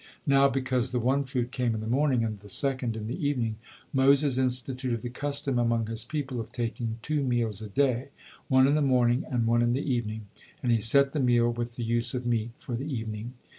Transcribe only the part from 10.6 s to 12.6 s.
and he set the meal with the use of meat